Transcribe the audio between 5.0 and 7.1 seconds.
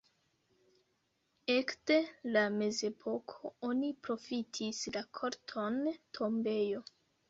korton tombejo.